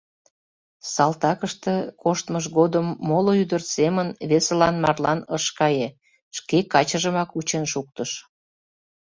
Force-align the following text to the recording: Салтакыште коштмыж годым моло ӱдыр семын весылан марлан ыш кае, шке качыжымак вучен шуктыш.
Салтакыште 0.93 1.75
коштмыж 2.03 2.45
годым 2.57 2.87
моло 3.07 3.31
ӱдыр 3.43 3.61
семын 3.75 4.07
весылан 4.29 4.75
марлан 4.83 5.19
ыш 5.37 5.45
кае, 5.59 5.87
шке 6.37 6.57
качыжымак 6.73 7.29
вучен 7.35 7.65
шуктыш. 7.71 8.11